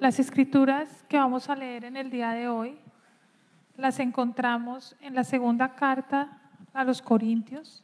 [0.00, 2.78] Las escrituras que vamos a leer en el día de hoy
[3.76, 6.38] las encontramos en la segunda carta
[6.72, 7.82] a los Corintios,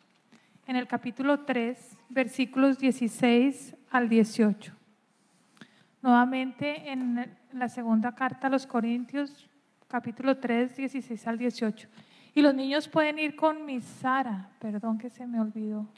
[0.68, 4.72] en el capítulo 3, versículos 16 al 18.
[6.02, 9.50] Nuevamente en la segunda carta a los Corintios,
[9.88, 11.88] capítulo 3, 16 al 18.
[12.36, 15.88] Y los niños pueden ir con mi Sara, perdón que se me olvidó.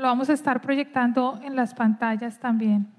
[0.00, 2.90] Lo vamos a estar proyectando en las pantallas también.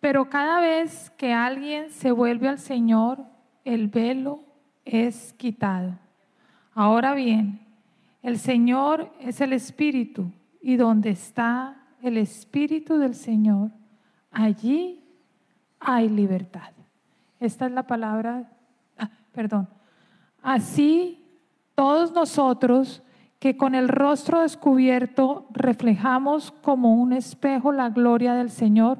[0.00, 3.24] Pero cada vez que alguien se vuelve al Señor,
[3.64, 4.42] el velo
[4.84, 5.96] es quitado.
[6.74, 7.60] Ahora bien,
[8.20, 13.70] el Señor es el Espíritu y donde está el Espíritu del Señor,
[14.32, 15.04] allí
[15.78, 16.72] hay libertad.
[17.38, 18.50] Esta es la palabra,
[18.98, 19.68] ah, perdón.
[20.42, 21.24] Así
[21.76, 23.04] todos nosotros
[23.38, 28.98] que con el rostro descubierto reflejamos como un espejo la gloria del Señor,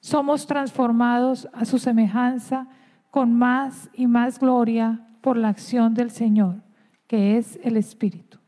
[0.00, 2.68] somos transformados a su semejanza
[3.10, 6.62] con más y más gloria por la acción del Señor,
[7.06, 8.38] que es el Espíritu.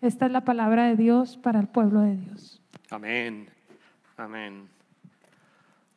[0.00, 2.62] Esta es la palabra de Dios para el pueblo de Dios.
[2.90, 3.48] Amén,
[4.16, 4.68] amén.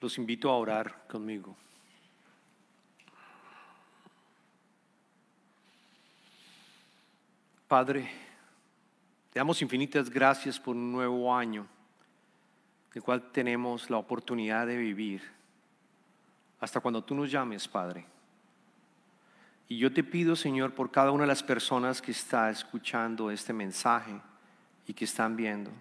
[0.02, 1.56] Los invito a orar conmigo.
[7.68, 8.10] Padre,
[9.32, 11.66] te damos infinitas gracias por un nuevo año,
[12.94, 15.22] el cual tenemos la oportunidad de vivir
[16.60, 18.06] hasta cuando tú nos llames, Padre.
[19.70, 23.54] Y yo te pido, Señor, por cada una de las personas que está escuchando este
[23.54, 24.20] mensaje
[24.86, 25.72] y que están viendo.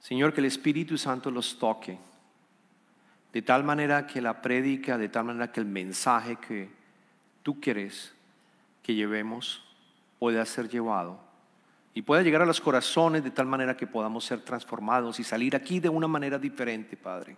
[0.00, 2.00] Señor, que el Espíritu Santo los toque,
[3.32, 6.68] de tal manera que la prédica, de tal manera que el mensaje que
[7.44, 8.12] tú quieres
[8.82, 9.64] que llevemos
[10.18, 11.27] pueda ser llevado
[11.94, 15.56] y pueda llegar a los corazones de tal manera que podamos ser transformados y salir
[15.56, 17.36] aquí de una manera diferente, Padre,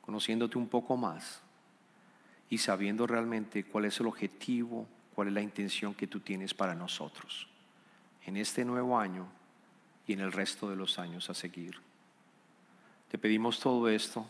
[0.00, 1.40] conociéndote un poco más
[2.50, 6.74] y sabiendo realmente cuál es el objetivo, cuál es la intención que tú tienes para
[6.74, 7.48] nosotros
[8.26, 9.26] en este nuevo año
[10.06, 11.80] y en el resto de los años a seguir.
[13.10, 14.26] Te pedimos todo esto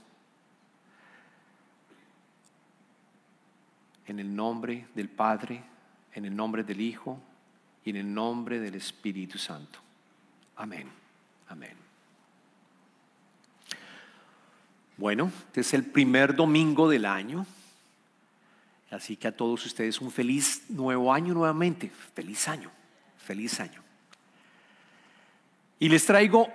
[4.06, 5.62] en el nombre del Padre,
[6.14, 7.20] en el nombre del Hijo
[7.84, 9.78] y en el nombre del Espíritu Santo.
[10.56, 10.88] Amén.
[11.48, 11.76] Amén.
[14.96, 17.46] Bueno, este es el primer domingo del año.
[18.90, 21.90] Así que a todos ustedes un feliz nuevo año nuevamente.
[22.14, 22.70] Feliz año.
[23.16, 23.82] Feliz año.
[25.78, 26.48] Y les traigo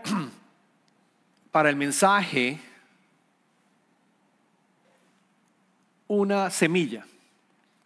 [1.51, 2.59] para el mensaje
[6.07, 7.05] una semilla.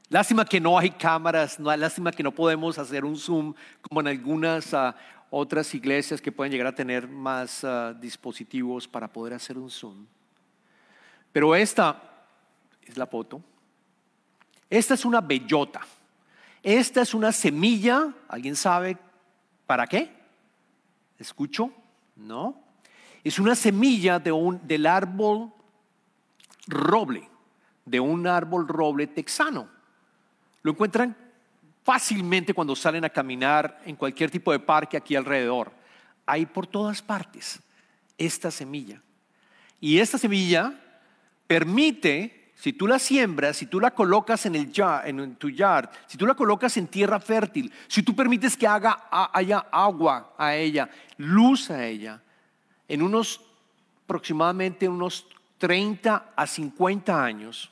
[0.10, 4.08] Lástima que no hay cámaras, no, lástima que no podemos hacer un zoom como en
[4.08, 4.96] algunas ah,
[5.30, 10.06] otras iglesias que pueden llegar a tener más ah, dispositivos para poder hacer un zoom.
[11.34, 12.02] Pero esta
[12.86, 13.42] es la foto.
[14.70, 15.82] Esta es una bellota.
[16.64, 18.14] Esta es una semilla.
[18.30, 18.98] ¿Alguien sabe
[19.66, 20.10] para qué?
[21.20, 21.70] ¿Escucho?
[22.16, 22.64] No.
[23.26, 25.52] Es una semilla de un, del árbol
[26.66, 27.30] roble,
[27.86, 29.77] de un árbol roble texano.
[30.68, 31.16] Lo encuentran
[31.82, 35.72] fácilmente cuando salen a caminar en cualquier tipo de parque aquí alrededor.
[36.26, 37.62] Hay por todas partes
[38.18, 39.02] esta semilla.
[39.80, 40.78] Y esta semilla
[41.48, 44.74] permite, si tú la siembras, si tú la colocas en, el
[45.06, 49.08] en tu yard, si tú la colocas en tierra fértil, si tú permites que haga,
[49.10, 52.22] haya agua a ella, luz a ella,
[52.90, 53.40] en unos
[54.04, 55.28] aproximadamente unos
[55.60, 57.72] 30 a 50 años,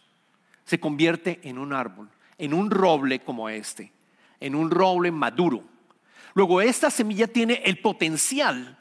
[0.63, 2.07] se convierte en un árbol
[2.37, 3.91] en un roble como este,
[4.39, 5.63] en un roble maduro.
[6.33, 8.77] Luego, esta semilla tiene el potencial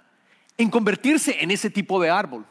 [0.59, 2.45] en convertirse en ese tipo de árbol.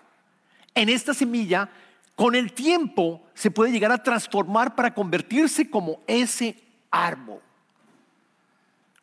[0.74, 1.69] En esta semilla,
[2.16, 6.57] con el tiempo, se puede llegar a transformar para convertirse como ese
[6.89, 7.42] árbol.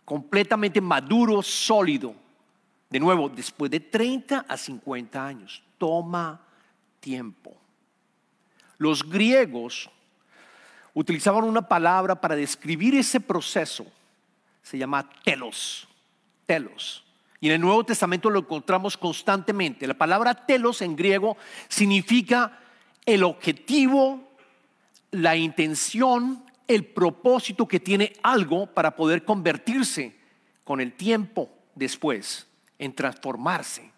[0.05, 2.15] Completamente maduro, sólido.
[2.89, 5.63] De nuevo, después de 30 a 50 años.
[5.79, 6.41] Toma
[6.99, 7.57] tiempo.
[8.79, 9.91] Los griegos
[10.95, 13.87] utilizaban una palabra para describir ese proceso.
[14.63, 15.89] Se llama telos.
[16.47, 17.05] Telos.
[17.41, 19.87] Y en el Nuevo Testamento lo encontramos constantemente.
[19.87, 21.37] La palabra telos en griego
[21.69, 22.59] significa
[23.07, 24.29] el objetivo,
[25.11, 30.15] la intención, el propósito que tiene algo para poder convertirse
[30.65, 32.47] con el tiempo después
[32.79, 33.91] en transformarse.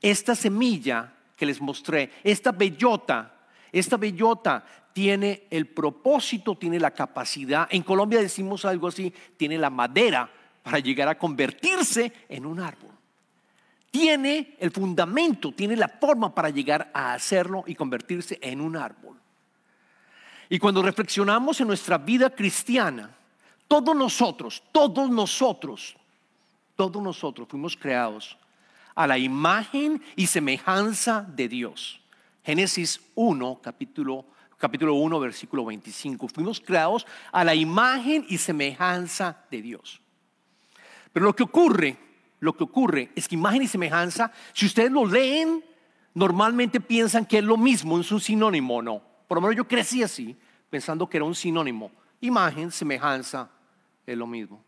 [0.00, 3.34] Esta semilla que les mostré, esta bellota,
[3.72, 7.66] esta bellota tiene el propósito, tiene la capacidad.
[7.70, 10.30] En Colombia decimos algo así, tiene la madera
[10.62, 12.92] para llegar a convertirse en un árbol.
[13.90, 19.16] Tiene el fundamento, tiene la forma para llegar a hacerlo y convertirse en un árbol.
[20.48, 23.10] Y cuando reflexionamos en nuestra vida cristiana,
[23.66, 25.96] todos nosotros, todos nosotros,
[26.76, 28.38] todos nosotros fuimos creados
[28.94, 32.00] a la imagen y semejanza de Dios.
[32.44, 34.26] Génesis 1, capítulo,
[34.58, 36.28] capítulo 1, versículo 25.
[36.28, 40.00] Fuimos creados a la imagen y semejanza de Dios.
[41.12, 41.96] Pero lo que ocurre,
[42.40, 45.64] lo que ocurre es que imagen y semejanza, si ustedes lo leen,
[46.14, 49.02] normalmente piensan que es lo mismo, es un sinónimo, no.
[49.28, 50.36] Por lo menos yo crecí así,
[50.70, 51.90] pensando que era un sinónimo.
[52.20, 53.50] Imagen, semejanza,
[54.06, 54.62] es lo mismo.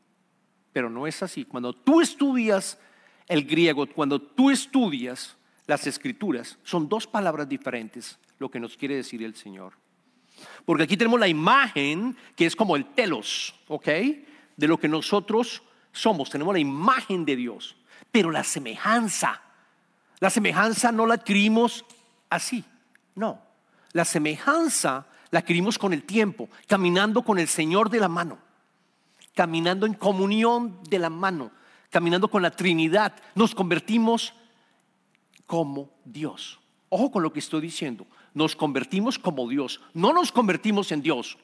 [0.73, 1.45] Pero no es así.
[1.45, 2.79] Cuando tú estudias
[3.27, 5.37] el griego, cuando tú estudias
[5.67, 9.75] las escrituras, son dos palabras diferentes lo que nos quiere decir el Señor.
[10.65, 13.89] Porque aquí tenemos la imagen que es como el telos, ¿ok?
[14.57, 15.63] De lo que nosotros
[15.93, 17.77] somos, tenemos la imagen de Dios,
[18.13, 19.43] pero la semejanza,
[20.21, 21.85] la semejanza no la adquirimos
[22.29, 22.65] así,
[23.15, 23.41] no,
[23.93, 28.39] la semejanza la adquirimos con el tiempo, caminando con el Señor de la mano,
[29.35, 31.51] caminando en comunión de la mano,
[31.91, 34.35] caminando con la Trinidad, nos convertimos
[35.47, 36.61] como Dios.
[36.89, 38.07] Ojo con lo que estoy diciendo,
[38.37, 41.39] nos convertimos como Dios, no nos convertimos en Dios,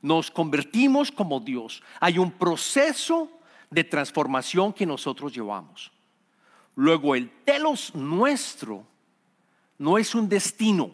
[0.00, 1.82] nos convertimos como Dios.
[1.98, 3.28] Hay un proceso
[3.68, 5.90] de transformación que nosotros llevamos.
[6.76, 8.86] Luego el telos nuestro
[9.76, 10.92] no es un destino.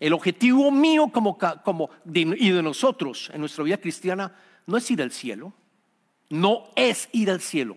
[0.00, 4.36] El objetivo mío como, como y de nosotros en nuestra vida cristiana
[4.66, 5.52] no es ir al cielo.
[6.30, 7.76] No es ir al cielo.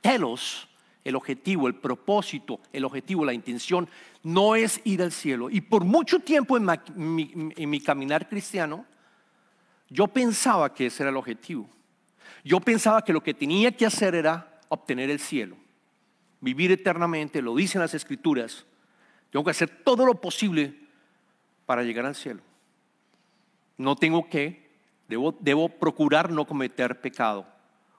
[0.00, 0.68] Telos,
[1.04, 3.88] el objetivo, el propósito, el objetivo, la intención,
[4.22, 5.50] no es ir al cielo.
[5.50, 8.86] Y por mucho tiempo en mi caminar cristiano,
[9.90, 11.68] yo pensaba que ese era el objetivo.
[12.42, 15.56] Yo pensaba que lo que tenía que hacer era obtener el cielo,
[16.40, 18.66] vivir eternamente, lo dicen las escrituras.
[19.30, 20.78] Tengo que hacer todo lo posible
[21.64, 22.40] para llegar al cielo.
[23.76, 24.70] No tengo que,
[25.08, 27.46] debo, debo procurar no cometer pecado.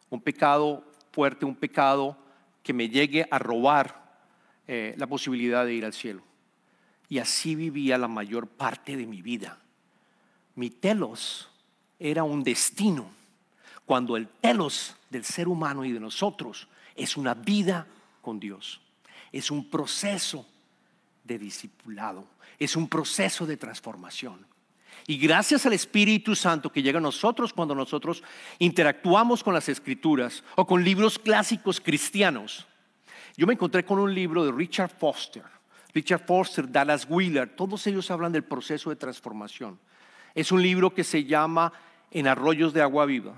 [0.10, 2.18] Un pecado fuerte, un pecado
[2.66, 4.18] que me llegue a robar
[4.68, 6.24] eh, la posibilidad de ir al cielo.
[7.08, 9.60] Y así vivía la mayor parte de mi vida.
[10.56, 11.48] Mi telos
[12.00, 13.08] era un destino
[13.86, 17.86] cuando el telos del ser humano y de nosotros es una vida
[18.20, 18.82] con Dios.
[19.32, 20.48] Es un proceso
[21.24, 22.26] de discipulado,
[22.58, 24.44] es un proceso de transformación.
[25.08, 28.24] Y gracias al Espíritu Santo que llega a nosotros cuando nosotros
[28.60, 32.66] interactuamos con las escrituras o con libros clásicos cristianos.
[33.38, 35.44] Yo me encontré con un libro de Richard Foster,
[35.94, 39.80] Richard Foster, Dallas Wheeler, todos ellos hablan del proceso de transformación.
[40.34, 41.72] Es un libro que se llama
[42.12, 43.36] En arroyos de agua viva.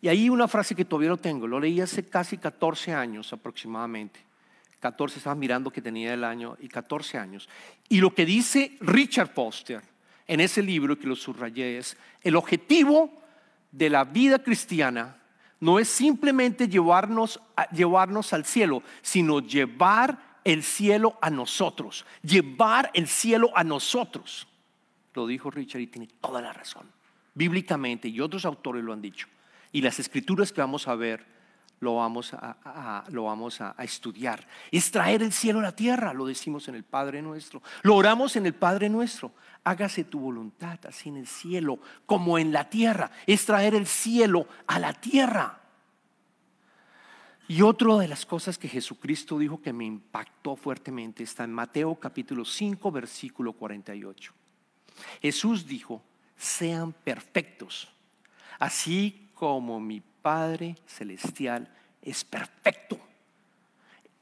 [0.00, 4.20] Y ahí una frase que todavía no tengo, lo leí hace casi 14 años aproximadamente.
[4.80, 7.48] 14, estaba mirando que tenía el año y 14 años.
[7.88, 9.80] Y lo que dice Richard Foster
[10.26, 13.10] en ese libro que lo subrayé es, el objetivo
[13.70, 15.16] de la vida cristiana
[15.60, 17.40] no es simplemente llevarnos,
[17.72, 24.48] llevarnos al cielo, sino llevar el cielo a nosotros, llevar el cielo a nosotros.
[25.14, 26.90] Lo dijo Richard y tiene toda la razón.
[27.34, 29.28] Bíblicamente, y otros autores lo han dicho.
[29.70, 31.24] Y las escrituras que vamos a ver
[31.82, 34.46] lo vamos a, lo vamos a, estudiar.
[34.70, 37.60] Es traer el cielo a la tierra, lo decimos en el Padre nuestro.
[37.82, 39.32] Lo oramos en el Padre nuestro.
[39.64, 43.10] Hágase tu voluntad, así en el cielo como en la tierra.
[43.26, 45.60] Es traer el cielo a la tierra.
[47.48, 51.96] Y otra de las cosas que Jesucristo dijo que me impactó fuertemente está en Mateo
[51.96, 54.32] capítulo 5, versículo 48.
[55.20, 56.00] Jesús dijo,
[56.36, 57.92] sean perfectos,
[58.60, 61.68] así como mi Padre Celestial
[62.00, 62.98] es perfecto.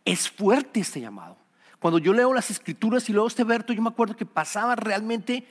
[0.04, 1.37] Es fuerte este llamado.
[1.78, 5.47] Cuando yo leo las escrituras y leo este verso, yo me acuerdo que pasaba realmente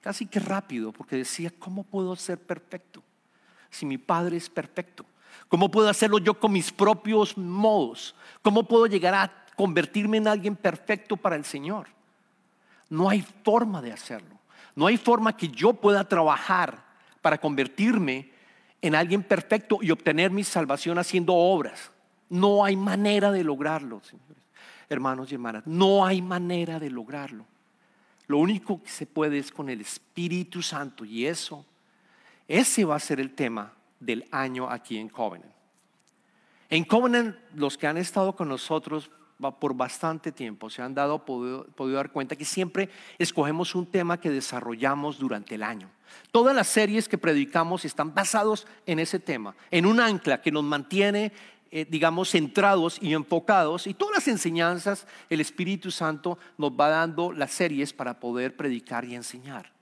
[0.00, 3.02] casi que rápido, porque decía, ¿cómo puedo ser perfecto
[3.70, 5.04] si mi Padre es perfecto?
[5.48, 8.14] ¿Cómo puedo hacerlo yo con mis propios modos?
[8.42, 11.88] ¿Cómo puedo llegar a convertirme en alguien perfecto para el Señor?
[12.88, 14.38] No hay forma de hacerlo.
[14.76, 16.84] No hay forma que yo pueda trabajar
[17.20, 18.30] para convertirme
[18.84, 21.90] en alguien perfecto y obtener mi salvación haciendo obras.
[22.28, 24.42] No hay manera de lograrlo, señores,
[24.90, 25.62] hermanos y hermanas.
[25.66, 27.46] No hay manera de lograrlo.
[28.26, 31.64] Lo único que se puede es con el Espíritu Santo y eso,
[32.46, 35.54] ese va a ser el tema del año aquí en Covenant.
[36.68, 41.66] En Covenant, los que han estado con nosotros por bastante tiempo se han dado, podido,
[41.74, 42.88] podido dar cuenta que siempre
[43.18, 45.90] escogemos un tema que desarrollamos durante el año.
[46.30, 50.64] Todas las series que predicamos están basados en ese tema, en un ancla que nos
[50.64, 51.32] mantiene,
[51.70, 53.86] eh, digamos, centrados y enfocados.
[53.86, 59.04] Y todas las enseñanzas, el Espíritu Santo nos va dando las series para poder predicar
[59.04, 59.72] y enseñar.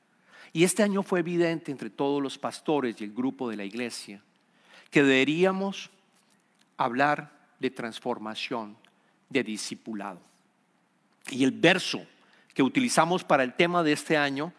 [0.54, 4.22] Y este año fue evidente entre todos los pastores y el grupo de la iglesia
[4.90, 5.90] que deberíamos
[6.76, 8.76] hablar de transformación,
[9.32, 10.20] de discipulado.
[11.30, 12.04] Y el verso
[12.54, 14.52] que utilizamos para el tema de este año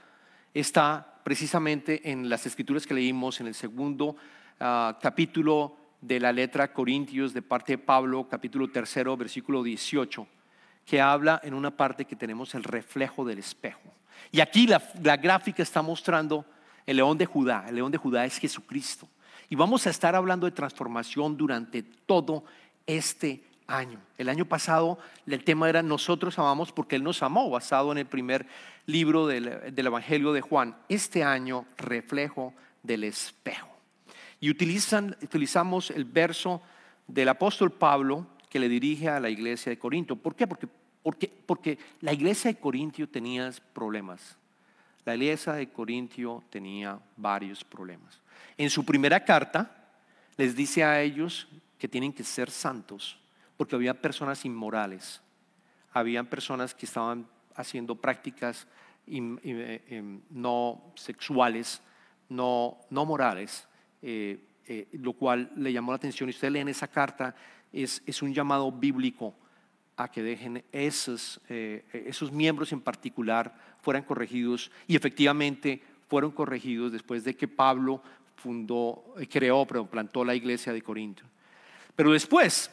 [0.53, 4.15] está precisamente en las escrituras que leímos en el segundo
[4.59, 10.27] ah, capítulo de la letra Corintios de parte de Pablo, capítulo tercero, versículo 18,
[10.85, 13.93] que habla en una parte que tenemos el reflejo del espejo.
[14.31, 16.45] Y aquí la, la gráfica está mostrando
[16.85, 17.65] el león de Judá.
[17.67, 19.07] El león de Judá es Jesucristo.
[19.49, 22.43] Y vamos a estar hablando de transformación durante todo
[22.85, 23.99] este año.
[24.17, 28.05] El año pasado el tema era nosotros amamos porque Él nos amó, basado en el
[28.05, 28.45] primer
[28.85, 30.75] libro del, Evangelio de Juan.
[30.89, 32.53] Este año reflejo
[32.83, 33.69] del espejo.
[34.39, 36.61] Y utilizan, utilizamos el verso
[37.07, 40.15] del apóstol Pablo que le dirige a la iglesia de Corinto.
[40.15, 40.45] ¿Por qué?
[40.45, 40.67] Porque,
[41.01, 44.37] porque, porque la iglesia de Corintio tenía problemas.
[45.05, 48.21] La iglesia de Corintio tenía varios problemas.
[48.57, 49.89] En su primera carta
[50.37, 53.17] les dice a ellos que tienen que ser santos,
[53.57, 55.21] porque había personas inmorales,
[55.91, 58.67] habían personas que estaban haciendo prácticas
[59.05, 61.81] eh, em, no sexuales,
[62.29, 63.67] no, no morales,
[64.01, 66.29] eh, eh, lo cual le llamó la atención.
[66.29, 67.35] Y usted lee en esa carta,
[67.71, 69.35] es, un llamado bíblico
[69.97, 77.23] a que dejen esos, esos miembros en particular fueran corregidos y efectivamente fueron corregidos después
[77.23, 78.01] de que Pablo
[78.35, 81.23] fundó, creó, pero plantó la iglesia de Corinto.
[81.95, 82.71] Pero después,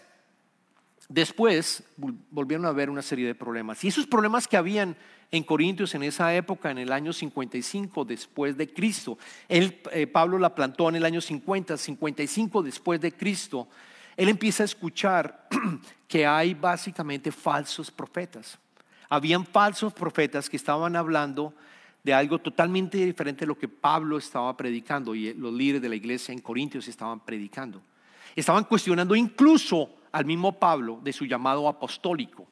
[1.11, 1.83] después
[2.31, 3.85] volvieron a haber una serie de problemas.
[3.85, 4.97] Y esos problemas que habían
[5.33, 10.38] en Corintios en esa época, en el año 55 después de Cristo, él, eh, Pablo
[10.38, 13.69] la plantó en el año 50, 55 después de Cristo,
[14.17, 15.49] él empieza a escuchar
[16.09, 18.59] que hay básicamente falsos profetas.
[19.09, 21.52] Habían falsos profetas que estaban hablando
[22.05, 25.97] de algo totalmente diferente de lo que Pablo estaba predicando y los líderes de la
[25.97, 27.83] iglesia en Corintios estaban predicando.
[28.37, 32.47] Estaban cuestionando incluso al mismo Pablo de su llamado apostólico.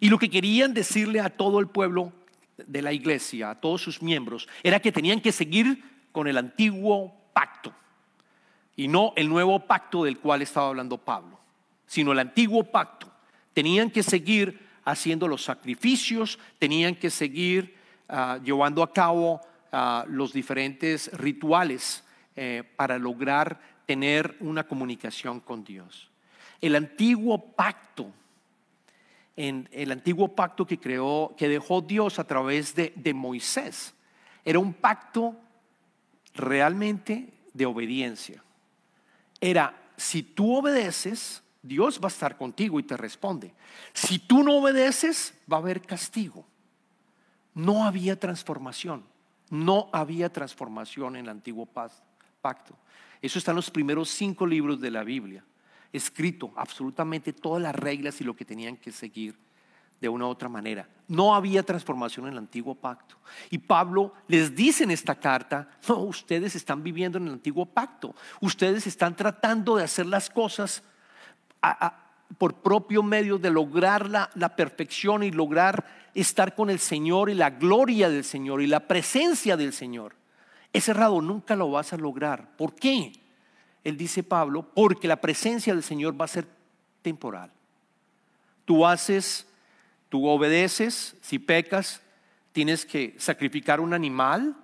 [0.00, 2.12] Y lo que querían decirle a todo el pueblo
[2.56, 5.82] de la iglesia, a todos sus miembros, era que tenían que seguir
[6.12, 7.72] con el antiguo pacto
[8.76, 11.38] y no el nuevo pacto del cual estaba hablando Pablo,
[11.86, 13.10] sino el antiguo pacto.
[13.52, 17.76] Tenían que seguir haciendo los sacrificios, tenían que seguir
[18.08, 19.40] ah, llevando a cabo
[19.72, 22.04] ah, los diferentes rituales
[22.36, 26.07] eh, para lograr tener una comunicación con Dios.
[26.60, 28.12] El antiguo pacto,
[29.36, 33.94] el antiguo pacto que creó, que dejó Dios a través de, de Moisés,
[34.44, 35.36] era un pacto
[36.34, 38.42] realmente de obediencia.
[39.40, 43.52] Era, si tú obedeces, Dios va a estar contigo y te responde.
[43.92, 46.44] Si tú no obedeces, va a haber castigo.
[47.54, 49.04] No había transformación.
[49.50, 52.76] No había transformación en el antiguo pacto.
[53.20, 55.44] Eso está en los primeros cinco libros de la Biblia,
[55.92, 59.36] escrito absolutamente todas las reglas y lo que tenían que seguir
[60.00, 60.88] de una u otra manera.
[61.08, 63.16] No había transformación en el antiguo pacto.
[63.50, 68.14] Y Pablo les dice en esta carta, no, ustedes están viviendo en el antiguo pacto.
[68.40, 70.82] Ustedes están tratando de hacer las cosas
[72.36, 77.50] por propio medio de lograr la, perfección y lograr estar con el Señor y la
[77.50, 80.14] gloria del Señor y la presencia del Señor.
[80.72, 82.56] Ese cerrado, nunca lo vas a lograr.
[82.56, 83.12] ¿Por qué?
[83.84, 86.46] Él dice Pablo, porque la presencia del Señor va a ser
[87.02, 87.50] temporal.
[88.64, 89.46] Tú haces,
[90.08, 92.02] tú obedeces, si pecas,
[92.52, 94.56] tienes que sacrificar un animal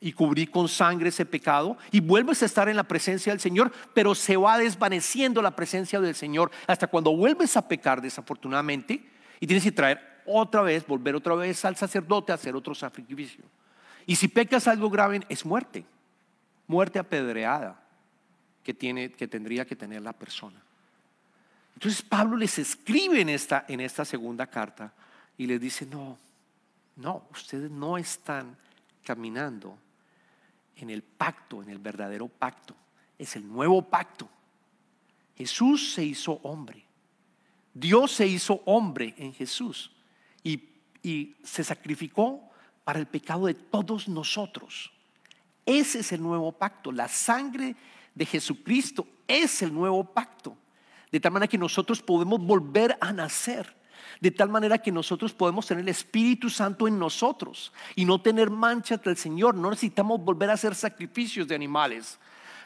[0.00, 3.72] y cubrir con sangre ese pecado y vuelves a estar en la presencia del Señor,
[3.92, 9.08] pero se va desvaneciendo la presencia del Señor hasta cuando vuelves a pecar desafortunadamente
[9.40, 13.44] y tienes que traer otra vez, volver otra vez al sacerdote a hacer otro sacrificio.
[14.06, 15.84] Y si pecas algo grave, es muerte.
[16.66, 17.83] Muerte apedreada
[18.64, 20.60] que, tiene, que tendría que tener la persona.
[21.74, 24.92] Entonces Pablo les escribe en esta, en esta segunda carta
[25.36, 26.18] y les dice, no,
[26.96, 28.56] no, ustedes no están
[29.04, 29.76] caminando
[30.76, 32.74] en el pacto, en el verdadero pacto.
[33.18, 34.28] Es el nuevo pacto.
[35.36, 36.84] Jesús se hizo hombre.
[37.74, 39.90] Dios se hizo hombre en Jesús
[40.42, 40.68] y,
[41.02, 42.50] y se sacrificó
[42.84, 44.92] para el pecado de todos nosotros.
[45.66, 46.92] Ese es el nuevo pacto.
[46.92, 47.74] La sangre
[48.14, 50.56] de Jesucristo es el nuevo pacto.
[51.10, 53.72] de tal manera que nosotros podemos volver a nacer,
[54.20, 58.50] de tal manera que nosotros podemos tener el Espíritu Santo en nosotros y no tener
[58.50, 59.54] mancha del Señor.
[59.54, 62.18] No necesitamos volver a hacer sacrificios de animales,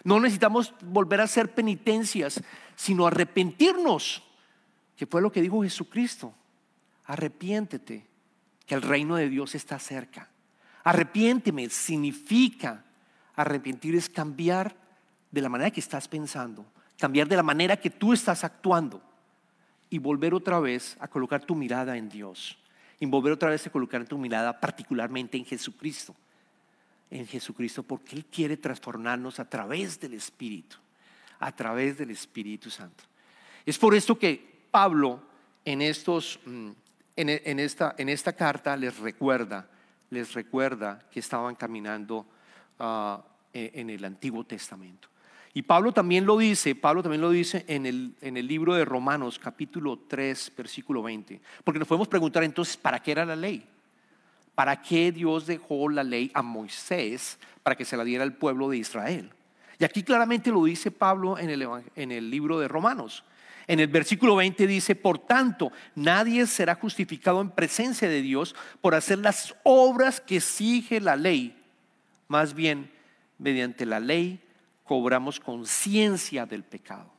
[0.02, 2.42] no necesitamos volver a hacer penitencias,
[2.74, 4.22] sino arrepentirnos,
[4.96, 6.32] que fue lo que dijo Jesucristo.
[7.04, 8.06] Arrepiéntete,
[8.64, 10.30] que el reino de Dios está cerca.
[10.84, 12.84] Arrepiénteme significa,
[13.34, 14.74] arrepentir es cambiar
[15.30, 16.64] de la manera que estás pensando,
[16.98, 19.02] cambiar de la manera que tú estás actuando
[19.90, 22.58] y volver otra vez a colocar tu mirada en Dios.
[23.00, 26.14] Y volver otra vez a colocar tu mirada particularmente en Jesucristo.
[27.10, 30.76] En Jesucristo porque Él quiere transformarnos a través del Espíritu.
[31.38, 33.04] A través del Espíritu Santo.
[33.64, 35.22] Es por esto que Pablo
[35.64, 36.70] en, estos, mm,
[37.16, 39.68] en, esta, en esta carta les recuerda,
[40.10, 42.26] les recuerda que estaban caminando
[42.78, 45.08] ah, e, en el Antiguo Testamento.
[45.58, 48.84] Y Pablo también lo dice, Pablo también lo dice en el, en el libro de
[48.84, 51.40] Romanos capítulo 3, versículo 20.
[51.64, 53.66] Porque nos podemos preguntar entonces, ¿para qué era la ley?
[54.54, 58.68] ¿Para qué Dios dejó la ley a Moisés para que se la diera al pueblo
[58.68, 59.32] de Israel?
[59.80, 63.24] Y aquí claramente lo dice Pablo en el, en el libro de Romanos.
[63.66, 68.94] En el versículo 20 dice, por tanto, nadie será justificado en presencia de Dios por
[68.94, 71.60] hacer las obras que exige la ley.
[72.28, 72.92] Más bien,
[73.38, 74.40] mediante la ley
[74.88, 77.12] cobramos conciencia del pecado.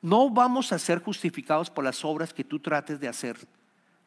[0.00, 3.36] No vamos a ser justificados por las obras que tú trates de hacer.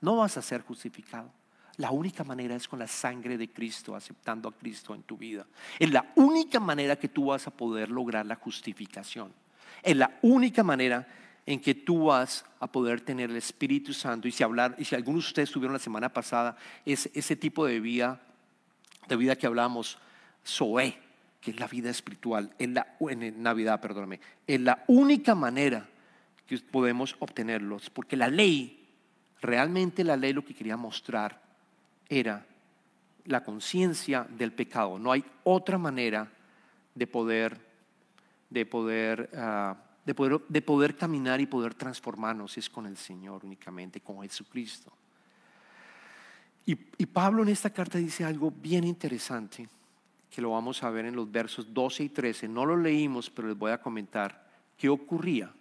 [0.02, 1.32] No vas a ser justificado.
[1.78, 5.46] La única manera es con la sangre de Cristo, aceptando a Cristo en tu vida.
[5.78, 9.32] Es la única manera que tú vas a poder lograr la justificación.
[9.84, 11.08] Es la única manera
[11.46, 14.28] en que tú vas a poder tener el Espíritu Santo.
[14.28, 17.64] Y si hablar, y si algunos de ustedes tuvieron la semana pasada, es ese tipo
[17.68, 18.22] de vida,
[19.08, 20.00] de vida que hablamos,
[20.44, 21.07] Zoe,
[21.48, 25.88] que es la vida espiritual, en, la, en Navidad, perdóname, es la única manera
[26.46, 28.86] que podemos obtenerlos, porque la ley,
[29.40, 31.42] realmente la ley lo que quería mostrar
[32.10, 32.46] era
[33.24, 35.00] la conciencia del pecado.
[35.00, 36.30] No hay otra manera
[36.94, 37.58] de poder,
[38.50, 43.46] de poder, ah, de poder, de poder caminar y poder transformarnos es con el Señor
[43.46, 44.92] únicamente, con Jesucristo.
[46.66, 49.70] Y, y Pablo en esta carta dice algo bien interesante
[50.30, 52.48] que lo vamos a ver en los versos 12 y 13.
[52.48, 55.52] No lo leímos, pero les voy a comentar qué ocurría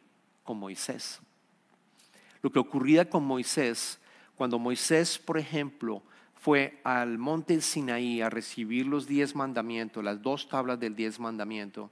[0.43, 1.21] con Moisés.
[2.43, 3.99] Lo que ocurría con Moisés,
[4.37, 6.03] cuando Moisés, por ejemplo,
[6.35, 11.91] fue al monte Sinaí a recibir los diez mandamientos, las dos tablas del diez mandamiento,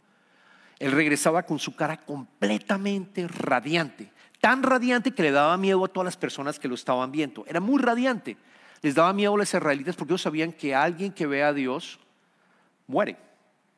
[0.78, 6.04] él regresaba con su cara completamente radiante, tan radiante que le daba miedo a todas
[6.04, 7.44] las personas que lo estaban viendo.
[7.46, 8.36] Era muy radiante.
[8.82, 11.98] Les daba miedo a los israelitas porque ellos sabían que alguien que ve a Dios
[12.86, 13.16] muere.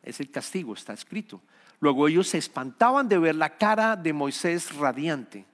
[0.03, 1.41] Es el castigo, está escrito.
[1.81, 5.45] Luego ellos se espantaban de ver la cara de Moisés radiante,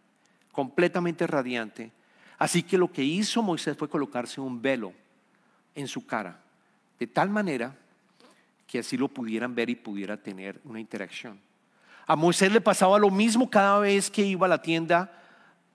[0.52, 1.90] completamente radiante.
[2.38, 4.92] Así que lo que hizo Moisés fue colocarse un velo
[5.74, 6.40] en su cara,
[6.98, 7.76] de tal manera
[8.66, 11.40] que así lo pudieran ver y pudiera tener una interacción.
[12.06, 15.22] A Moisés le pasaba lo mismo cada vez que iba a la tienda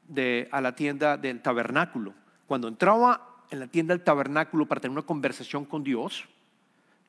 [0.08, 2.14] de, a la tienda del tabernáculo.
[2.48, 6.26] Cuando entraba en la tienda del tabernáculo para tener una conversación con Dios,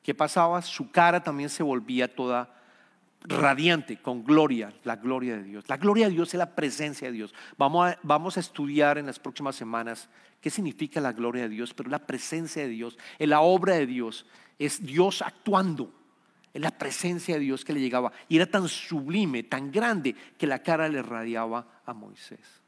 [0.03, 0.61] ¿Qué pasaba?
[0.61, 2.55] Su cara también se volvía toda
[3.21, 5.65] radiante, con gloria, la gloria de Dios.
[5.67, 7.33] La gloria de Dios es la presencia de Dios.
[7.57, 10.09] Vamos a, vamos a estudiar en las próximas semanas
[10.41, 13.85] qué significa la gloria de Dios, pero la presencia de Dios, es la obra de
[13.85, 14.25] Dios,
[14.57, 15.93] es Dios actuando.
[16.53, 18.11] Es la presencia de Dios que le llegaba.
[18.27, 22.59] Y era tan sublime, tan grande, que la cara le radiaba a Moisés.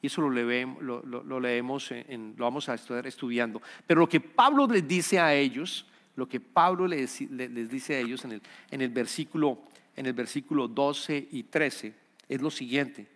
[0.00, 3.60] Y eso lo, leemos, lo, leemos en, lo vamos a estar estudiando.
[3.86, 5.86] Pero lo que Pablo les dice a ellos
[6.20, 9.62] lo que Pablo les, dice a ellos en el, en, el versículo,
[9.96, 11.94] en el versículo 12 y 13
[12.28, 13.08] es lo siguiente.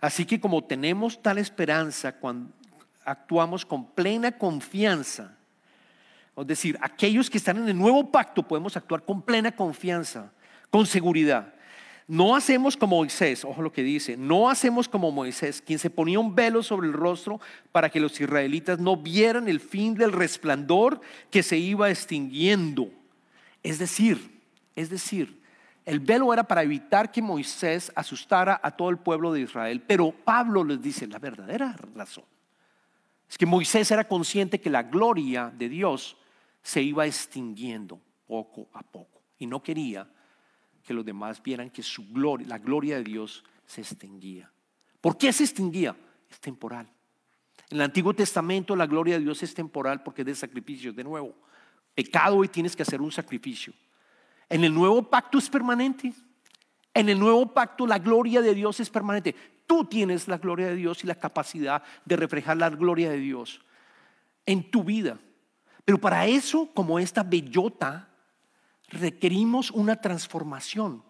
[0.00, 2.50] Así que como tenemos tal esperanza cuando
[3.04, 5.36] actuamos con plena confianza,
[6.34, 10.32] es decir, aquellos que están en el nuevo pacto podemos actuar con plena confianza,
[10.70, 11.52] con seguridad.
[12.10, 16.18] No hacemos como Moisés, ojo lo que dice, no hacemos como Moisés, quien se ponía
[16.18, 17.38] un velo sobre el rostro
[17.70, 22.90] para que los israelitas no vieran el fin del resplandor que se iba extinguiendo.
[23.62, 24.42] Es decir,
[24.74, 25.40] es decir,
[25.84, 30.10] el velo era para evitar que Moisés asustara a todo el pueblo de Israel, pero
[30.10, 32.24] Pablo les dice la verdadera razón.
[33.28, 36.16] Es que Moisés era consciente que la gloria de Dios
[36.60, 40.08] se iba extinguiendo poco a poco y no quería
[40.90, 44.50] que los demás vieran que su gloria, la gloria de Dios se extinguía.
[45.00, 45.94] ¿Por qué se extinguía?
[46.28, 46.84] Es temporal.
[47.68, 50.92] En el Antiguo Testamento la gloria de Dios es temporal porque es de sacrificio.
[50.92, 51.36] De nuevo,
[51.94, 53.72] pecado y tienes que hacer un sacrificio.
[54.48, 56.12] En el nuevo pacto es permanente.
[56.92, 59.36] En el nuevo pacto la gloria de Dios es permanente.
[59.68, 63.60] Tú tienes la gloria de Dios y la capacidad de reflejar la gloria de Dios
[64.44, 65.20] en tu vida.
[65.84, 68.09] Pero para eso, como esta bellota,
[68.90, 71.02] requerimos una transformación.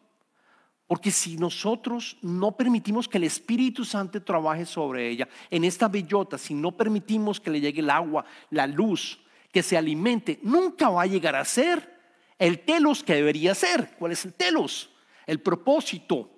[0.87, 6.37] Porque si nosotros no permitimos que el Espíritu Santo trabaje sobre ella, en esta bellota,
[6.37, 9.21] si no permitimos que le llegue el agua, la luz,
[9.53, 11.99] que se alimente, nunca va a llegar a ser
[12.39, 13.95] el telos que debería ser.
[13.99, 14.91] ¿Cuál es el telos?
[15.27, 16.31] El propósito.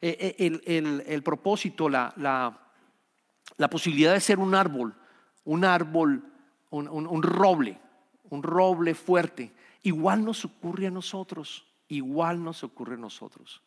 [0.00, 4.94] Eh, eh, el, propósito, la, la, posibilidad de ser un árbol,
[5.44, 6.22] un árbol,
[6.70, 7.80] un roble,
[8.30, 9.52] un roble fuerte.
[9.88, 13.62] Igual nos ocurre a nosotros, igual nos ocurre a nosotros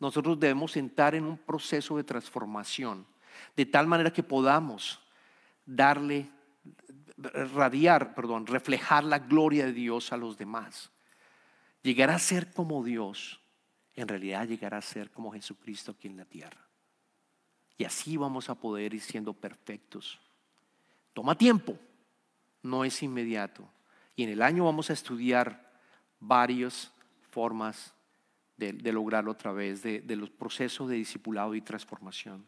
[0.00, 3.06] nosotros debemos entrar en un proceso de transformación,
[3.56, 5.00] de tal manera que podamos
[5.66, 6.30] darle,
[7.16, 10.90] radiar, perdón, reflejar la gloria de Dios a los demás.
[11.82, 13.40] Llegar a ser como Dios,
[13.94, 16.64] en realidad llegar a ser como Jesucristo aquí en la tierra.
[17.76, 20.20] Y así vamos a poder ir siendo perfectos.
[21.12, 21.76] Toma tiempo,
[22.62, 23.68] no es inmediato.
[24.18, 25.64] Y en el año vamos a estudiar
[26.18, 26.90] varias
[27.30, 27.94] formas
[28.56, 32.44] de, lograrlo a través de, los procesos de discipulado y transformación.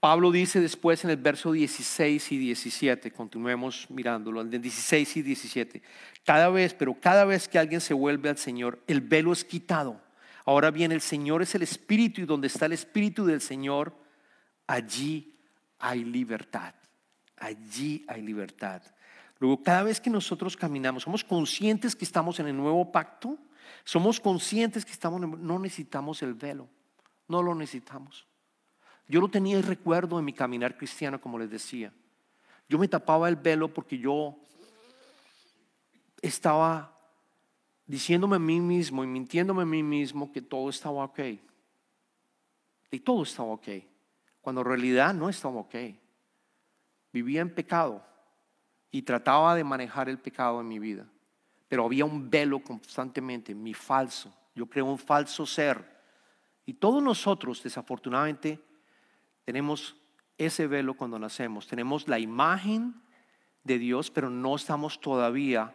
[0.00, 5.82] Pablo dice después en el verso 16 y 17, continuemos mirándolo, en 16 y 17,
[6.24, 10.00] cada vez, pero cada vez que alguien se vuelve al Señor, el velo es quitado.
[10.46, 13.94] Ahora bien, el Señor es el Espíritu y donde está el Espíritu del Señor,
[14.66, 15.36] allí
[15.78, 16.74] hay libertad.
[17.36, 18.80] Allí hay libertad.
[19.44, 23.36] Luego, cada vez que nosotros caminamos, somos conscientes que estamos en el nuevo pacto,
[23.84, 26.66] somos conscientes que estamos, no necesitamos el velo,
[27.28, 28.26] no lo necesitamos.
[29.06, 31.92] Yo lo tenía y recuerdo en mi caminar cristiano, como les decía.
[32.70, 34.34] Yo me tapaba el velo porque yo
[36.22, 36.98] estaba
[37.86, 41.20] diciéndome a mí mismo y mintiéndome a mí mismo que todo estaba ok.
[42.90, 43.68] Y todo estaba ok.
[44.40, 45.74] Cuando en realidad no estaba ok.
[47.12, 48.13] Vivía en pecado
[48.94, 51.06] y trataba de manejar el pecado en mi vida
[51.74, 54.32] pero había un velo constantemente, mi falso.
[54.54, 55.84] Yo creo un falso ser.
[56.64, 58.60] Y todos nosotros, desafortunadamente,
[59.44, 59.96] tenemos
[60.38, 61.66] ese velo cuando nacemos.
[61.66, 62.94] Tenemos la imagen
[63.64, 65.74] de Dios, pero no estamos todavía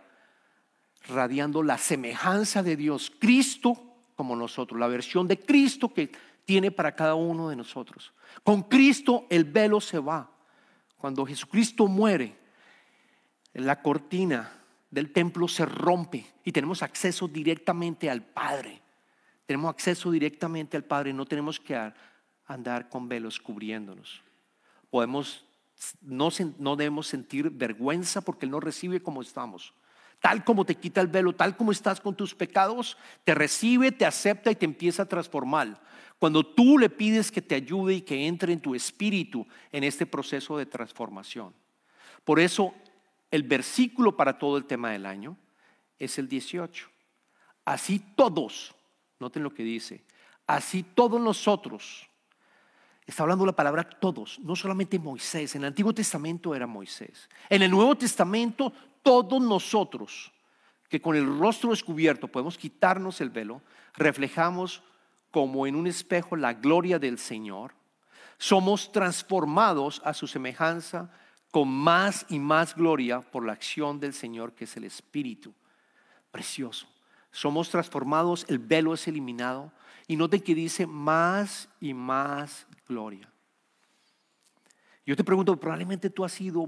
[1.10, 3.12] radiando la semejanza de Dios.
[3.20, 3.74] Cristo
[4.16, 6.14] como nosotros, la versión de Cristo que
[6.46, 8.14] tiene para cada uno de nosotros.
[8.44, 10.32] Con Cristo el velo se va.
[10.96, 12.39] Cuando Jesucristo muere,
[13.54, 14.52] la cortina
[14.90, 18.82] del templo se rompe y tenemos acceso directamente al Padre.
[19.46, 21.92] Tenemos acceso directamente al Padre, no tenemos que
[22.46, 24.22] andar con velos cubriéndonos.
[24.90, 25.46] Podemos,
[26.02, 29.74] no, no debemos sentir vergüenza porque Él nos recibe como estamos.
[30.20, 34.06] Tal como te quita el velo, tal como estás con tus pecados, te recibe, te
[34.06, 35.82] acepta y te empieza a transformar.
[36.20, 40.06] Cuando tú le pides que te ayude y que entre en tu espíritu en este
[40.06, 41.54] proceso de transformación.
[42.26, 42.74] Por eso
[43.32, 45.38] el versículo para todo el tema del año
[45.98, 46.88] es el 18.
[47.66, 48.74] Así todos,
[49.20, 50.04] noten lo que dice,
[50.48, 52.08] así todos nosotros,
[53.06, 57.62] está hablando la palabra todos, no solamente Moisés, en el Antiguo Testamento era Moisés, en
[57.62, 60.32] el Nuevo Testamento todos nosotros,
[60.88, 63.62] que con el rostro descubierto podemos quitarnos el velo,
[63.94, 64.82] reflejamos
[65.30, 67.74] como en un espejo la gloria del Señor,
[68.40, 71.12] somos transformados a su semejanza
[71.52, 75.54] con más y más gloria por la acción del Señor que es el Espíritu.
[76.32, 76.88] Precioso.
[77.32, 79.72] Somos transformados, el velo es eliminado
[80.08, 83.32] y noten que dice más y más gloria.
[85.06, 86.68] Yo te pregunto, probablemente tú has ido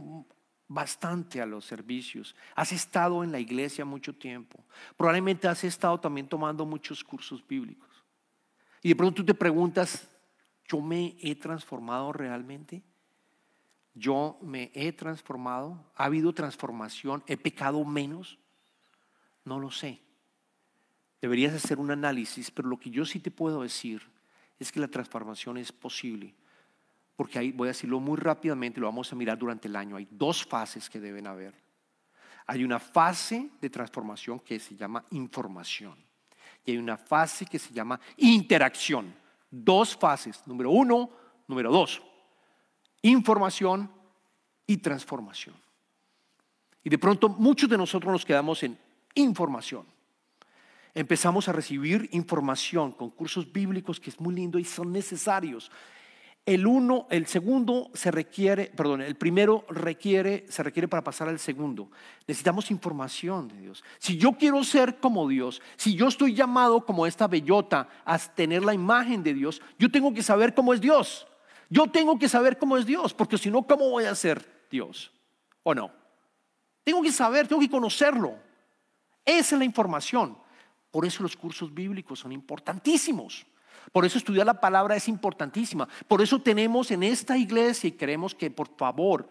[0.67, 4.63] bastante a los servicios, has estado en la iglesia mucho tiempo,
[4.95, 7.89] probablemente has estado también tomando muchos cursos bíblicos.
[8.81, 10.07] Y de pronto tú te preguntas,
[10.67, 12.81] ¿yo me he transformado realmente?
[13.93, 18.37] Yo me he transformado, ha habido transformación, he pecado menos,
[19.43, 19.99] no lo sé.
[21.21, 24.01] Deberías hacer un análisis, pero lo que yo sí te puedo decir
[24.59, 26.33] es que la transformación es posible.
[27.15, 29.97] Porque ahí voy a decirlo muy rápidamente, lo vamos a mirar durante el año.
[29.97, 31.53] Hay dos fases que deben haber.
[32.47, 35.95] Hay una fase de transformación que se llama información.
[36.65, 39.13] Y hay una fase que se llama interacción.
[39.49, 40.41] Dos fases.
[40.47, 41.09] Número uno,
[41.47, 42.01] número dos
[43.01, 43.91] información
[44.67, 45.55] y transformación.
[46.83, 48.77] Y de pronto muchos de nosotros nos quedamos en
[49.15, 49.85] información.
[50.93, 55.71] Empezamos a recibir información con cursos bíblicos que es muy lindo y son necesarios.
[56.43, 61.37] El uno, el segundo se requiere, perdón, el primero requiere, se requiere para pasar al
[61.37, 61.91] segundo.
[62.27, 63.83] Necesitamos información de Dios.
[63.99, 68.63] Si yo quiero ser como Dios, si yo estoy llamado como esta bellota a tener
[68.63, 71.27] la imagen de Dios, yo tengo que saber cómo es Dios.
[71.71, 75.09] Yo tengo que saber cómo es Dios, porque si no, ¿cómo voy a ser Dios?
[75.63, 75.89] ¿O no?
[76.83, 78.35] Tengo que saber, tengo que conocerlo.
[79.23, 80.37] Esa es la información.
[80.91, 83.45] Por eso los cursos bíblicos son importantísimos.
[83.93, 85.87] Por eso estudiar la palabra es importantísima.
[86.09, 89.29] Por eso tenemos en esta iglesia y queremos que por favor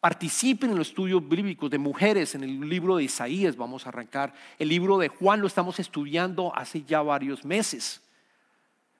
[0.00, 3.56] participen en los estudios bíblicos de mujeres en el libro de Isaías.
[3.56, 4.34] Vamos a arrancar.
[4.58, 8.02] El libro de Juan lo estamos estudiando hace ya varios meses.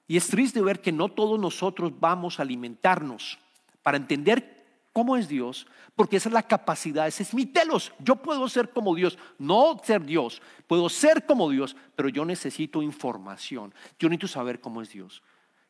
[0.07, 3.37] Y es triste ver que no todos nosotros vamos a alimentarnos
[3.83, 4.57] para entender
[4.93, 7.93] cómo es Dios, porque esa es la capacidad, ese es mi telos.
[7.99, 12.81] Yo puedo ser como Dios, no ser Dios, puedo ser como Dios, pero yo necesito
[12.81, 15.21] información, yo necesito saber cómo es Dios.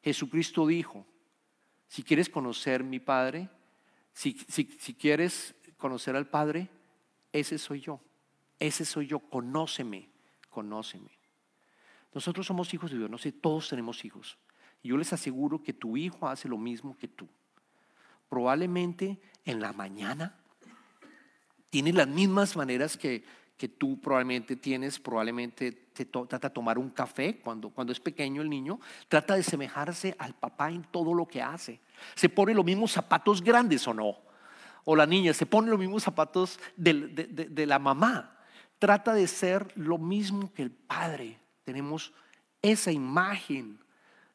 [0.01, 1.05] Jesucristo dijo,
[1.87, 3.49] si quieres conocer mi Padre,
[4.13, 6.69] si, si quieres conocer al Padre,
[7.33, 7.99] ese soy yo,
[8.59, 10.09] ese soy yo, conóceme,
[10.49, 11.16] conóceme.
[12.17, 14.39] Nosotros somos hijos de Dios, no sé, todos tenemos hijos.
[14.81, 17.27] Y yo les aseguro que tu hijo hace lo mismo que tú
[18.29, 20.35] probablemente en la mañana
[21.69, 23.23] tiene las mismas maneras que,
[23.57, 28.41] que tú probablemente tienes, probablemente te trata de tomar un café cuando, cuando es pequeño
[28.41, 31.81] el niño, trata de semejarse al papá en todo lo que hace.
[32.15, 34.17] Se pone los mismos zapatos grandes o no.
[34.85, 38.37] O la niña se pone los mismos zapatos de, de la mamá.
[38.79, 41.37] Trata de ser lo mismo que el padre.
[41.67, 42.13] Tenemos
[42.61, 43.77] esa imagen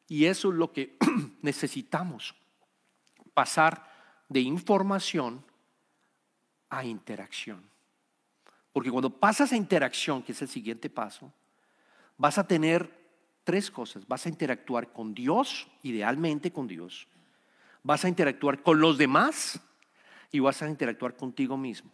[0.07, 0.95] y eso es lo que
[1.41, 2.35] necesitamos
[3.33, 3.91] pasar
[4.29, 5.43] de información
[6.69, 7.63] a interacción.
[8.71, 11.33] Porque cuando pasas a interacción, que es el siguiente paso,
[12.17, 12.87] vas a tener
[13.43, 14.07] tres cosas.
[14.07, 17.07] Vas a interactuar con Dios, idealmente con Dios.
[17.81, 19.59] Vas a interactuar con los demás
[20.31, 21.89] y vas a interactuar contigo mismo.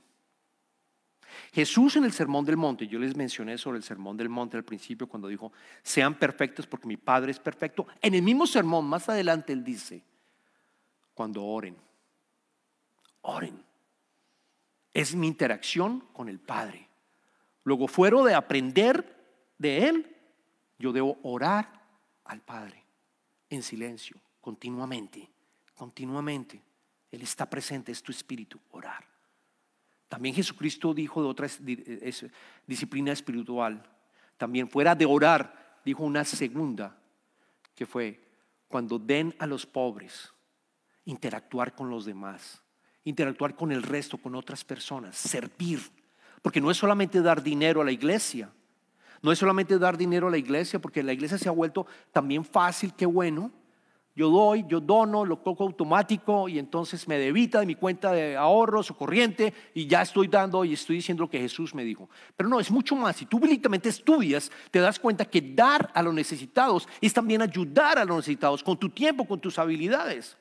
[1.51, 4.63] Jesús en el Sermón del Monte, yo les mencioné sobre el Sermón del Monte al
[4.63, 5.51] principio cuando dijo,
[5.83, 7.87] sean perfectos porque mi Padre es perfecto.
[8.01, 10.03] En el mismo sermón, más adelante, él dice,
[11.13, 11.75] cuando oren.
[13.21, 13.63] Oren.
[14.93, 16.87] Es mi interacción con el Padre.
[17.63, 20.15] Luego, fuera de aprender de Él,
[20.77, 21.83] yo debo orar
[22.23, 22.83] al Padre
[23.49, 25.29] en silencio, continuamente,
[25.75, 26.61] continuamente.
[27.11, 29.05] Él está presente, es tu espíritu, orar.
[30.09, 31.47] También Jesucristo dijo de otra
[32.65, 33.83] disciplina espiritual,
[34.37, 36.97] también fuera de orar, dijo una segunda,
[37.75, 38.19] que fue
[38.67, 40.33] cuando den a los pobres,
[41.05, 42.61] interactuar con los demás,
[43.03, 45.79] interactuar con el resto, con otras personas, servir.
[46.41, 48.51] Porque no es solamente dar dinero a la iglesia,
[49.21, 52.43] no es solamente dar dinero a la iglesia, porque la iglesia se ha vuelto también
[52.43, 53.51] fácil, qué bueno,
[54.19, 58.35] yo doy, yo dono, lo coco automático y entonces me debita de mi cuenta de
[58.35, 62.09] ahorros o corriente y ya estoy dando y estoy diciendo lo que Jesús me dijo.
[62.35, 63.15] Pero no, es mucho más.
[63.15, 67.97] Si tú bíblicamente estudias, te das cuenta que dar a los necesitados es también ayudar
[67.97, 70.35] a los necesitados con tu tiempo, con tus habilidades.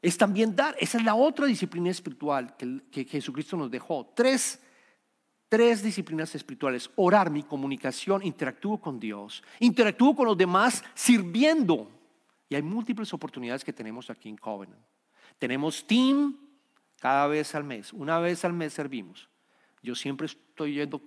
[0.00, 0.76] Es también dar.
[0.78, 4.12] Esa es la otra disciplina espiritual que, que Jesucristo nos dejó.
[4.14, 4.60] Tres
[5.48, 6.88] tres disciplinas espirituales.
[6.94, 11.97] Orar, mi comunicación, interactúo con Dios, interactúo con los demás sirviendo.
[12.48, 14.80] Y hay múltiples oportunidades que tenemos aquí en Covenant.
[15.38, 16.36] Tenemos team
[16.98, 17.92] cada vez al mes.
[17.92, 19.28] Una vez al mes servimos.
[19.82, 21.00] Yo siempre estoy yendo,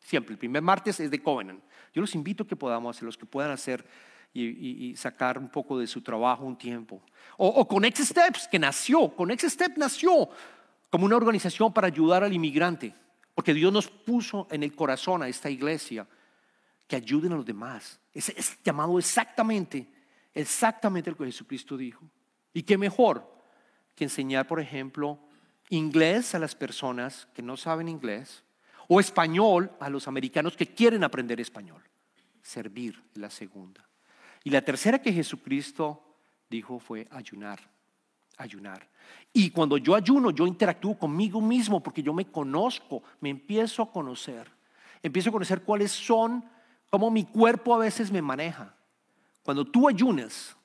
[0.00, 1.62] siempre, el primer martes es de Covenant.
[1.94, 3.86] Yo los invito a que podamos hacer, los que puedan hacer
[4.34, 7.02] y, sacar un poco de su trabajo un tiempo.
[7.36, 10.28] O, o con Next Steps, que nació, con Next Steps nació
[10.90, 12.94] como una organización para ayudar al inmigrante.
[13.34, 16.06] Porque Dios nos puso en el corazón a esta iglesia
[16.86, 17.98] que ayuden a los demás.
[18.12, 19.88] es llamado exactamente
[20.34, 22.04] exactamente lo que Jesucristo dijo.
[22.52, 23.30] Y qué mejor
[23.94, 25.18] que enseñar, por ejemplo,
[25.70, 28.44] inglés a las personas que no saben inglés
[28.88, 31.82] o español a los americanos que quieren aprender español.
[32.42, 33.88] Servir la segunda.
[34.44, 36.02] Y la tercera que Jesucristo
[36.50, 37.60] dijo fue ayunar,
[38.36, 38.88] ayunar.
[39.32, 43.90] Y cuando yo ayuno, yo interactúo conmigo mismo porque yo me conozco, me empiezo a
[43.90, 44.50] conocer.
[45.02, 46.44] Empiezo a conocer cuáles son,
[46.90, 48.76] cómo mi cuerpo a veces me maneja.
[49.42, 50.56] Cuando tú ayunas,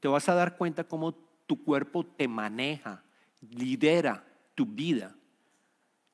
[0.00, 1.14] te vas a dar cuenta cómo
[1.46, 3.02] tu cuerpo te maneja,
[3.40, 4.24] lidera
[4.54, 5.14] tu vida.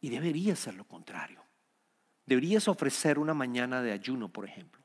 [0.01, 1.41] Y deberías ser lo contrario.
[2.27, 4.83] Deberías ofrecer una mañana de ayuno, por ejemplo.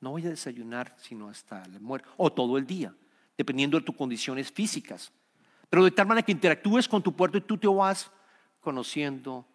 [0.00, 2.94] No voy a desayunar sino hasta el muerte, o todo el día,
[3.38, 5.12] dependiendo de tus condiciones físicas.
[5.70, 8.10] Pero de tal manera que interactúes con tu cuerpo y tú te vas
[8.60, 9.46] conociendo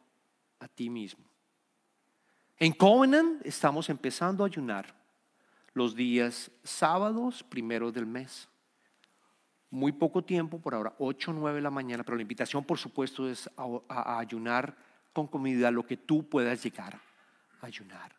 [0.60, 1.24] a ti mismo.
[2.58, 4.97] En Covenant estamos empezando a ayunar
[5.78, 8.50] los días sábados primero del mes.
[9.70, 12.78] muy poco tiempo, por ahora 8 o 9 de la mañana, pero la invitación por
[12.78, 14.76] supuesto es a, a ayunar
[15.14, 17.00] con comida lo que tú puedas llegar
[17.62, 18.16] a ayunar.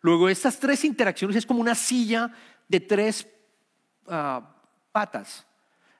[0.00, 2.32] Luego estas tres interacciones es como una silla
[2.68, 3.28] de tres
[4.06, 4.56] ah,
[4.92, 5.46] patas,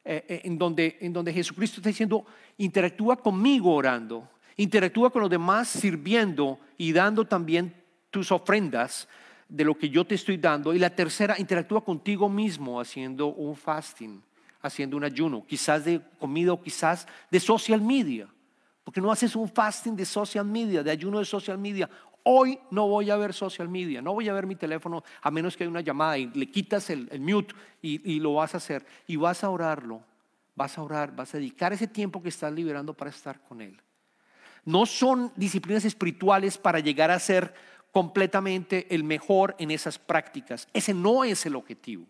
[0.05, 2.25] eh, eh, en, donde, en donde Jesucristo está diciendo,
[2.57, 7.75] interactúa conmigo orando, interactúa con los demás sirviendo y dando también
[8.11, 9.09] tus ofrendas
[9.49, 10.75] de lo que yo te estoy dando.
[10.75, 14.23] Y la tercera, interactúa contigo mismo haciendo un fasting,
[14.61, 18.29] haciendo un ayuno, quizás de comida o quizás de social media.
[18.85, 21.89] Porque no haces un fasting de social media, de ayuno de social media.
[22.23, 25.57] Hoy no voy a ver social media, no voy a ver mi teléfono a menos
[25.57, 28.85] que haya una llamada y le quitas el, mute y, y lo vas a hacer.
[29.07, 30.03] Y vas a orarlo,
[30.55, 33.81] vas a orar, vas a dedicar ese tiempo que estás liberando para estar con Él.
[34.65, 37.55] No son disciplinas espirituales para llegar a ser
[37.93, 40.69] completamente el mejor en esas prácticas.
[40.73, 42.07] Ese no es el objetivo.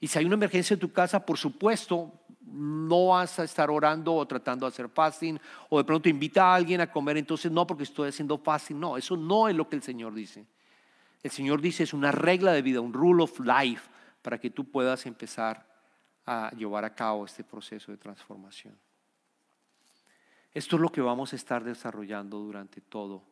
[0.00, 4.14] Y si hay una emergencia en tu casa, por supuesto, no vas a estar orando
[4.14, 7.66] o tratando de hacer fasting, o de pronto invita a alguien a comer, entonces no
[7.66, 10.46] porque estoy haciendo fasting, no, eso no es lo que el Señor dice.
[11.22, 13.88] El Señor dice es una regla de vida, un rule of life,
[14.22, 15.66] para que tú puedas empezar
[16.26, 18.76] a llevar a cabo este proceso de transformación.
[20.52, 23.22] Esto es lo que vamos a estar desarrollando durante todo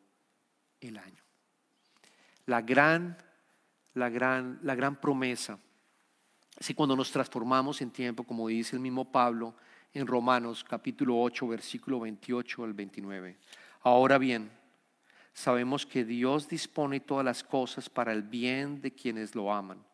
[0.80, 1.25] el año.
[2.46, 3.16] La gran,
[3.94, 5.58] la gran, la gran promesa
[6.58, 9.54] Así cuando nos transformamos en tiempo, como dice el mismo Pablo
[9.92, 13.36] en Romanos capítulo 8, versículo 28 al 29.
[13.82, 14.50] Ahora bien,
[15.34, 19.84] sabemos que Dios dispone todas las cosas para el bien de quienes lo aman,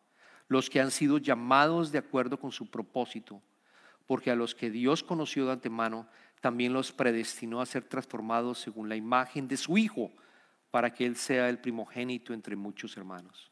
[0.47, 3.41] los que han sido llamados de acuerdo con su propósito,
[4.07, 6.07] porque a los que Dios conoció de antemano,
[6.39, 10.11] también los predestinó a ser transformados según la imagen de su Hijo,
[10.73, 13.51] para que Él sea el primogénito entre muchos hermanos.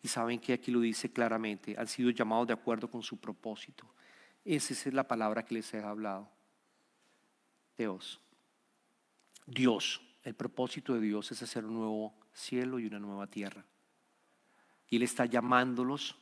[0.00, 3.92] Y saben que aquí lo dice claramente, han sido llamados de acuerdo con su propósito.
[4.44, 6.30] Esa es la palabra que les he hablado.
[7.76, 8.20] Dios.
[9.44, 13.64] Dios, el propósito de Dios es hacer un nuevo cielo y una nueva tierra.
[14.88, 16.14] Y Él está llamándolos,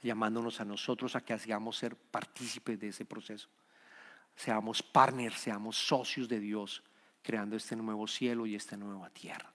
[0.00, 3.50] llamándonos a nosotros a que hagamos ser partícipes de ese proceso.
[4.34, 6.82] Seamos partners, seamos socios de Dios,
[7.22, 9.52] creando este nuevo cielo y esta nueva tierra.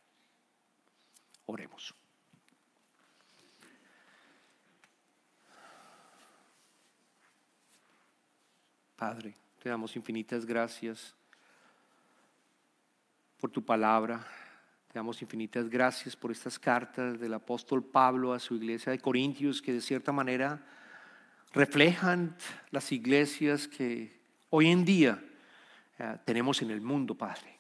[1.46, 1.94] Oremos.
[8.96, 11.14] Padre, te damos infinitas gracias
[13.38, 14.26] por tu palabra.
[14.88, 19.62] Te damos infinitas gracias por estas cartas del apóstol Pablo a su iglesia de Corintios
[19.62, 20.66] que de cierta manera
[21.54, 22.36] reflejan
[22.72, 25.22] las iglesias que hoy en día
[26.00, 27.55] eh, tenemos en el mundo, Padre.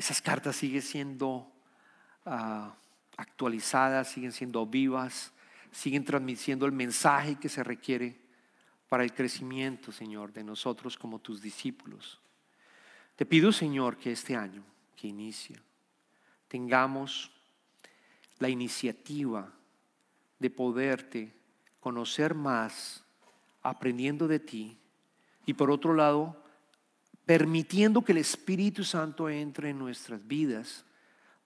[0.00, 1.46] Esas cartas siguen siendo
[2.24, 2.74] ah,
[3.18, 5.30] actualizadas, siguen siendo vivas,
[5.70, 8.18] siguen transmitiendo el mensaje que se requiere
[8.88, 12.18] para el crecimiento, Señor, de nosotros como tus discípulos.
[13.14, 14.64] Te pido, Señor, que este año
[14.96, 15.62] que inicia
[16.48, 17.30] tengamos
[18.38, 19.52] la iniciativa
[20.38, 21.34] de poderte
[21.78, 23.04] conocer más,
[23.62, 24.78] aprendiendo de ti,
[25.44, 26.42] y por otro lado,
[27.30, 30.84] permitiendo que el Espíritu Santo entre en nuestras vidas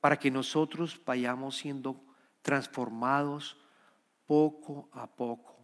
[0.01, 2.03] para que nosotros vayamos siendo
[2.40, 3.59] transformados
[4.27, 5.59] poco a poco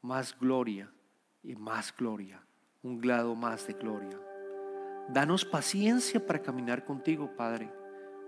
[0.00, 0.90] más gloria
[1.40, 2.42] y más gloria,
[2.82, 4.18] un grado más de gloria.
[5.08, 7.72] Danos paciencia para caminar contigo, Padre.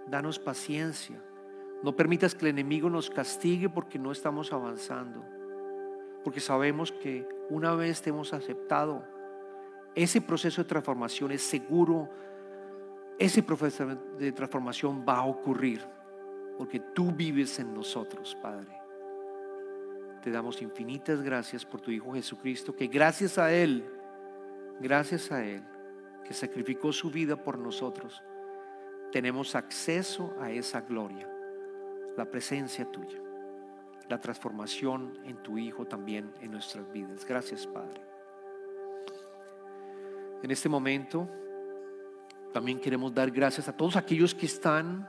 [0.06, 1.20] Danos paciencia.
[1.82, 5.24] No permitas que el enemigo nos castigue porque no estamos avanzando.
[6.22, 9.12] Porque sabemos que una vez te hemos aceptado,
[9.94, 12.08] ese proceso de transformación es seguro.
[13.18, 13.86] Ese proceso
[14.18, 15.84] de transformación va a ocurrir
[16.58, 18.84] porque tú vives en nosotros, Padre
[20.24, 23.84] te damos infinitas gracias por tu Hijo Jesucristo, que gracias a Él,
[24.80, 25.62] gracias a Él,
[26.24, 28.22] que sacrificó su vida por nosotros,
[29.12, 31.30] tenemos acceso a esa gloria,
[32.16, 33.20] la presencia tuya,
[34.08, 37.26] la transformación en tu Hijo también en nuestras vidas.
[37.26, 38.13] Gracias, Padre.
[40.44, 41.26] En este momento
[42.52, 45.08] también queremos dar gracias a todos aquellos que están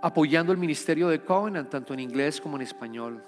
[0.00, 3.22] apoyando el ministerio de Covenant, tanto en inglés como en español.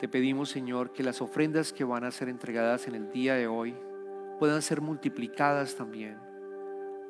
[0.00, 3.46] Te pedimos, Señor, que las ofrendas que van a ser entregadas en el día de
[3.46, 3.76] hoy
[4.40, 6.18] puedan ser multiplicadas también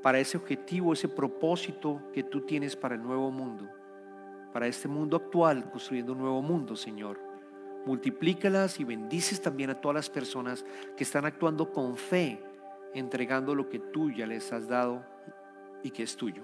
[0.03, 3.67] para ese objetivo, ese propósito que tú tienes para el nuevo mundo,
[4.53, 7.26] para este mundo actual, construyendo un nuevo mundo, Señor.
[7.87, 10.65] Multiplícalas y bendices también a todas las personas
[10.97, 12.43] que están actuando con fe,
[12.93, 15.05] entregando lo que tú ya les has dado
[15.83, 16.43] y que es tuyo.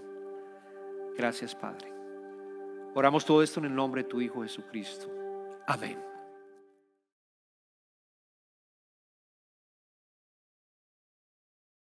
[1.17, 1.93] Gracias, Padre.
[2.95, 5.11] Oramos todo esto en el nombre de tu Hijo Jesucristo.
[5.67, 6.12] Amén.